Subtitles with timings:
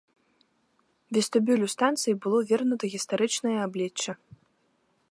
[1.17, 4.11] Вестыбюлю станцыі было вернута гістарычнае аблічча.